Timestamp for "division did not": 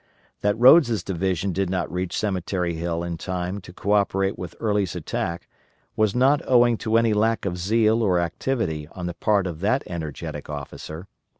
1.03-1.93